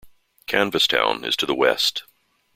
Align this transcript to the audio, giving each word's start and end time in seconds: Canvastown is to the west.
Canvastown 0.47 1.23
is 1.23 1.35
to 1.35 1.45
the 1.45 1.53
west. 1.53 2.05